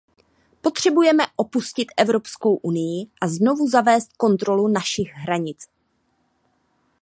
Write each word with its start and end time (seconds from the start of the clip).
Potřebujeme 0.61 1.23
opustit 1.37 1.87
Evropskou 1.97 2.55
unii 2.55 3.07
a 3.21 3.27
znovu 3.27 3.69
zavést 3.69 4.09
kontrolu 4.17 4.67
našich 4.67 5.07
hranic. 5.13 5.67